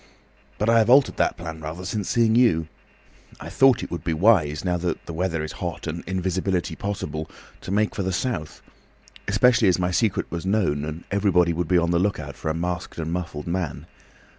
[0.57, 2.67] But I have altered that plan rather since seeing you.
[3.39, 7.29] I thought it would be wise, now the weather is hot and invisibility possible,
[7.61, 8.63] to make for the South.
[9.27, 12.55] Especially as my secret was known, and everyone would be on the lookout for a
[12.55, 13.85] masked and muffled man.